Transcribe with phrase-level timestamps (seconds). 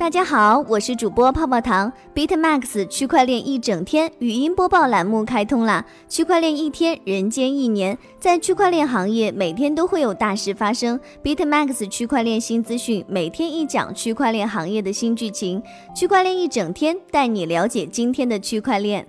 [0.00, 1.92] 大家好，我是主播泡泡糖。
[2.14, 5.84] BitMax 区块链一整天语音播报栏目开通啦！
[6.08, 10.98] 区块链一天，人间一年，在区块链行业，每天都会有大事发生。
[11.22, 15.62] BitMax 区块链新资讯，每天一讲区块链行业的新剧情。
[15.94, 19.06] 区块链一整天，带你了解今天的区块链。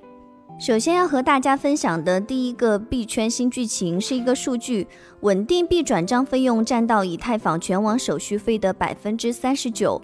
[0.60, 4.86] 首先要和大家分享的第一个币圈新剧情是一个数据：
[5.22, 10.02] 稳定币转账费用占到以太坊全网手续费的百分之三十九。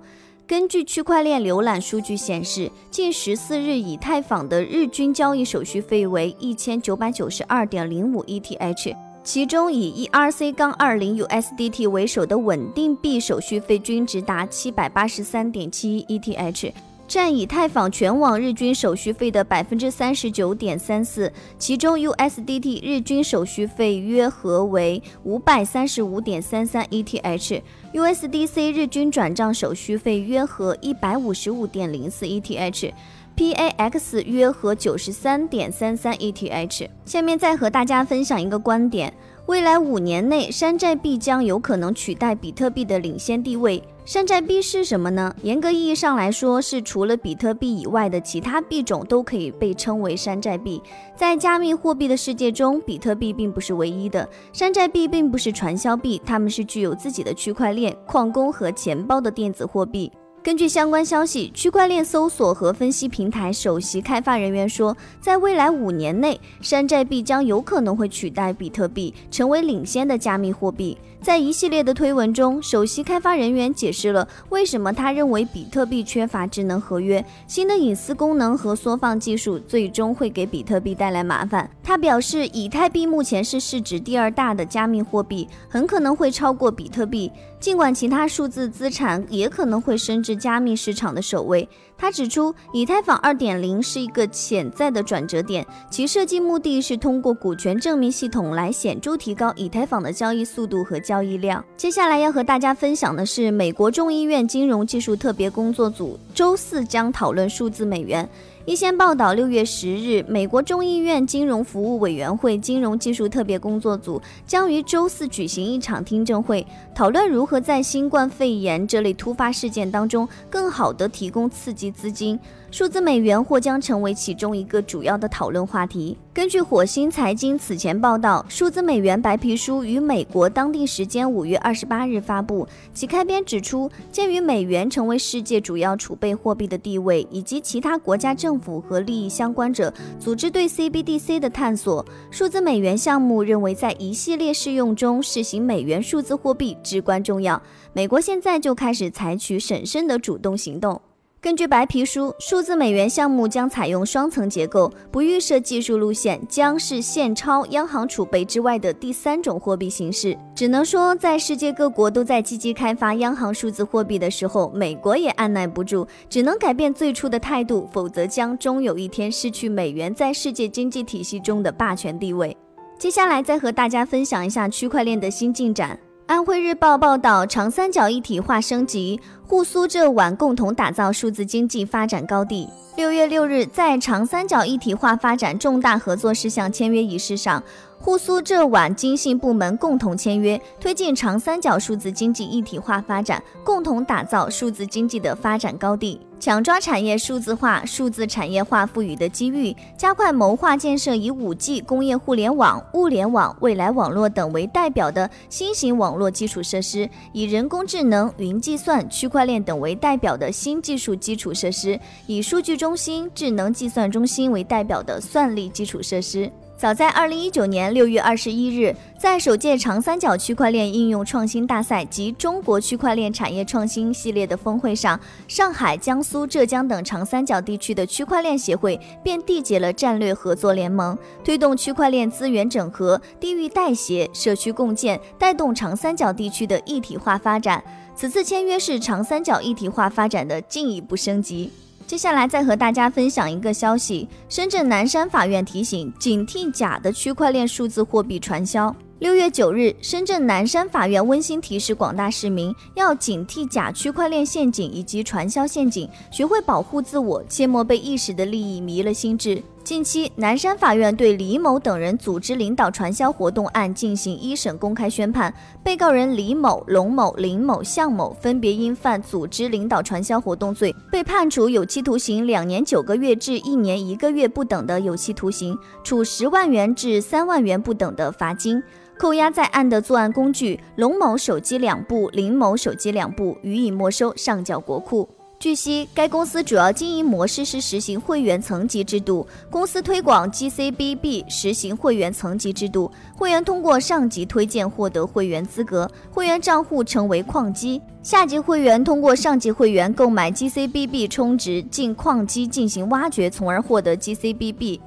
[0.48, 16.72] 根据区块链浏览数据显示，近十四日以太坊的日均交易手续费为一千九百九十二点零五 ETH，其中以 ERC- 杠二零 USDT 为首的稳定币手续费均值达七百八十三点七 ETH。
[17.08, 36.90] 占以太坊全网日均手续费的百分之三十九点三四，其中 USDT 日均手续费约合为五百三十五点三三 ETH，USDC 日均转账手续费约合一百五十五点零四 ETH，PAX 约合九十三点三三 ETH。
[37.06, 39.14] 下面再和大家分享一个观点。
[39.48, 43.82] 未来五年内，山寨币将有可能取代比特币的领先地位。
[44.04, 45.34] 山寨币是什么呢？
[45.42, 50.82] 严格意义上来说，是除了比特币以外的其他币种都可以被称为山寨币。
[51.16, 54.28] 在加密货币的世界中，比特币并不是唯一的。
[54.52, 60.12] 山寨币并不是传销币，它们是具有自己的区块链、矿工和钱包的电子货币。
[60.48, 70.98] 根据相关消息，区块链搜索和分析平台首席开发人员说，在未来五年内，山寨币将有可能会取代比特币，成为领先的加密货币。
[71.22, 81.70] 在一系列的推文中，首席开发人员解释了为什么他认为比特币缺乏智能合约、新的隐私功能和缩放技术，最终会给比特币带来麻烦。
[81.84, 87.30] 他表示，以太币目前是市值第二大的加密货币，很可能会超过比特币。
[87.60, 101.64] 尽管其他数字资产也可能会升至加密市场的首位，他指出，以太坊2.0是一个潜在的转折点，其设计目的是通过股权证明系统来显著提高以太坊的交易速度和交易量。
[101.76, 108.30] 接下来要和大家分享的是，美国众议院金融技术特别工作组周四将讨论数字美元。
[108.66, 122.38] 一线报道，六月十日，美国众议院金融服务委员会金融技术特别工作组将于周四举行一场听证会，讨论如何在新冠肺炎这类突发事件当中更好地提供刺激资金。
[122.70, 126.18] 数字美元或将成为其中一个主要的讨论话题。
[126.38, 132.68] 根据火星财经此前报道，数字美元白皮书于美国当地时间五月二十八日发布。
[132.94, 147.60] 其开篇指出，鉴于美元成为世界主要储备货币的地位，以及其他国家政府和利益相关者组织对 CBDC 的探索，数字美元项目认为在一系列试用中试行美元数字货币至关重要。
[147.94, 151.02] 美国现在就开始采取审慎的主动行动。
[151.48, 160.38] 根据白皮书，数字美元项目将采用双层结构，不预设技术路线，将是现钞、央行储备之外的第三种货币形式。
[160.54, 172.58] 只能说，在世界各国都在积极开发央行数字货币的时候，美国也按耐不住，只能改变最初的态度，否则将终有一天失去美元在世界经济体系中的霸权地位。
[173.00, 175.98] 接下来再和大家分享一下区块链的新进展。
[176.28, 179.18] 安徽日报报道，长三角一体化升级，
[179.48, 182.68] 沪苏浙皖共同打造数字经济发展高地。
[182.98, 187.64] 六月六日，在长三角一体化发展重大合作事项签约仪式上。
[188.00, 216.50] 沪苏浙皖经信部门共同签约，推进长三角数字经济一体化发展，共同打造数字经济的发展高地，抢抓产业数字化、数字产业化赋予的机遇，加快谋划建设以五 G、工业互联网、物联网、未来网络等为代表的新型网络基础设施，以人工智能、云计算、区块链等为代表的新技术基础设施，以数据中心、智能计算中心为代表的算力基础设施。
[216.78, 237.84] 早在二零一九年六月二十一日，在首届长三角区块链应用创新大赛及中国区块链产业创新系列的峰会上，上海、江苏、浙江等长三角地区的区块链协会便缔结了战略合作联盟，推动区块链资源整合、地域代协、社区共建，带动长三角地区的一体化发展。
[238.16, 241.72] 此次签约是长三角一体化发展的进一步升级。
[242.08, 248.96] 接下来再和大家分享一个消息：深圳南山法院提醒，警惕假的区块链数字货币传销。
[249.20, 259.62] 六月九日，深圳南山法院温馨提示广大市民，要警惕假区块链陷阱以及传销陷阱，学会保护自我，切莫被一时的利益迷了心智。
[259.88, 278.84] 近期，南山法院对李某等人组织领导传销活动案进行一审公开宣判，被告人李某、龙某、林某、向某分别因犯组织领导传销活动罪，被判处有期徒刑两年九个月至一年一个月不等的有期徒刑，处十万元至三万元不等的罚金，
[279.18, 285.30] 扣押在案的作案工具龙某手机两部、林某手机两部，予以没收，上缴国库。
[285.60, 289.46] 据悉，该公司主要经营模式是实行会员层级制度。
[289.72, 298.00] 公司推广 GCBB 实行会员层级制度，会员通过上级推荐获得会员资格，会员账户成为矿机。
[298.22, 305.00] 下级会员通过上级会员购买 GCBB 充值进矿机进行挖掘，从而获得 GCBB。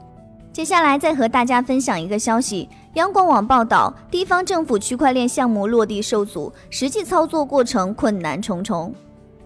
[0.52, 8.92] 接下来再和大家分享一个消息：央广网报道，地方政府区块链项目落地受阻，实际操作过程困难重重。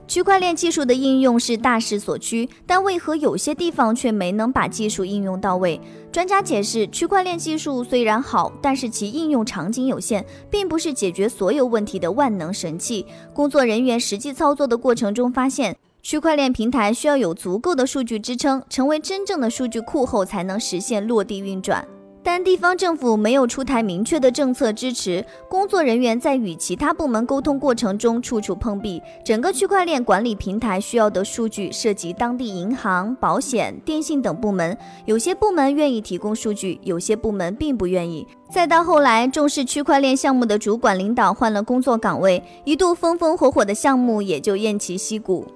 [0.06, 5.80] 区块链技术的应用是大势所趋，但为何有些地方却没能把技术应用到位？
[6.12, 13.06] 专家解释，区块链技术虽然好，但是其应用场景有限，并不是解决所有问题的万能神器。
[13.32, 21.88] 工作人员实际操作的过程中发现，区块链平台需要有足够的数据支撑，成为真正的数据库后，才能实现落地运转。
[22.24, 29.00] 但地方政府没有出台明确的政策支持，工作人员在与其他部门沟通过程中处处碰壁。
[29.22, 38.26] 整个区块链管理平台需要的数据涉及当地银行、保险、电信等部门，有些部门愿意提供数据，有些部门并不愿意。
[38.50, 45.46] 再到后来，重视区块链项目的主管领导换了工作岗位，一度风风火火的项目也就偃旗息鼓。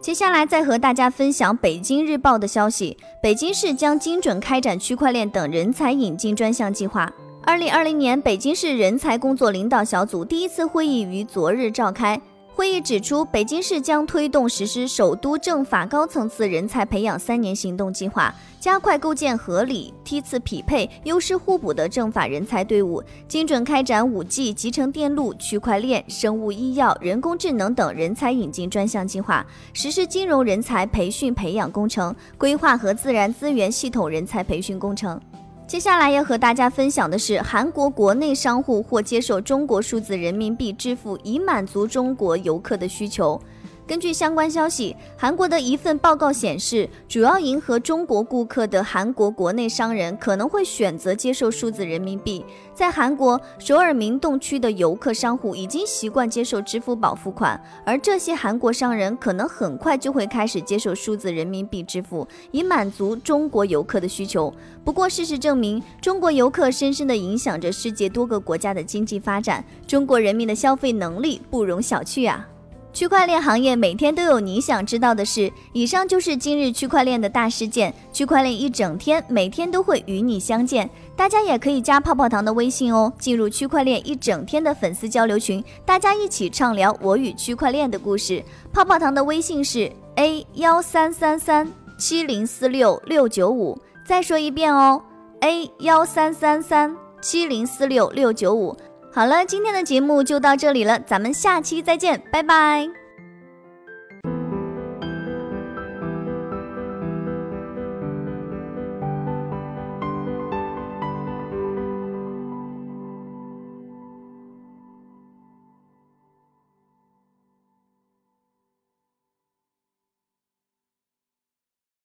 [0.00, 7.12] 接下来再和大家分享北京日报的消息：北京市将精准开展区块链等人才引进专项计划。
[7.42, 12.20] 二零二零年，北京市人才工作领导小组第一次会议于昨日召开。
[12.56, 29.44] 会议指出，北京市将推动实施首都政法高层次人才培养三年行动计划，加快构建合理、梯次匹配、优势互补的政法人才队伍，精准开展五 G、集成电路、区块链、生物医药、人工智能等人才引进专项计划，
[29.74, 35.20] 实施金融人才培训培养工程规划和自然资源系统人才培训工程。
[35.66, 43.40] 接下来要和大家分享的是，韩国国内商户或接受中国数字人民币支付，以满足中国游客的需求。
[43.86, 52.44] 根据相关消息，韩国的一份报告显示，主要迎合中国顾客的韩国国内商人可能会选择接受数字人民币。
[52.74, 64.52] 在韩国首尔明洞区的游客商户已经习惯接受支付宝付款，而这些韩国商人可能很快就会开始接受数字人民币支付，以满足中国游客的需求。
[64.84, 72.48] 不过，事实证明，中国游客深深地影响着世界多个国家的经济发展，中国人民的消费能力不容小觑啊！
[72.96, 75.52] 区块链行业每天都有你想知道的事。
[75.74, 77.92] 以上就是今日区块链的大事件。
[78.10, 80.88] 区块链一整天，每天都会与你相见。
[81.14, 88.42] 大家也可以加泡泡糖的微信哦，进入区块链一整天的粉丝交流群，大家一起畅聊我与区块链的故事。
[88.72, 93.78] 泡泡糖的微信是 a 幺三三三七零四六六九五。
[94.06, 95.02] 再说一遍哦
[95.40, 98.74] ，a 幺三三三七零四六六九五。
[99.16, 103.05] 好了，今天的节目就到这里了，咱们下期再见，拜拜。